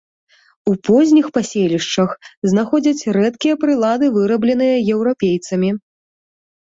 У 0.69 0.71
позніх 0.87 1.25
паселішчах 1.35 2.15
знаходзяць 2.51 3.07
рэдкія 3.17 3.55
прылады, 3.65 4.05
вырабленыя 4.15 4.77
еўрапейцамі. 4.95 5.69